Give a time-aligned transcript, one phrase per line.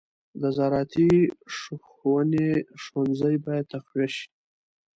[0.41, 1.09] د زراعتي
[1.55, 2.49] ښوونې
[2.83, 4.27] ښوونځي باید تقویه شي.